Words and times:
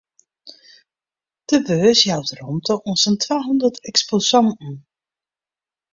De 1.49 1.57
beurs 1.67 2.01
jout 2.09 2.29
romte 2.45 2.73
oan 2.85 2.97
sa'n 3.01 3.17
twahûndert 3.23 3.77
eksposanten. 3.89 4.75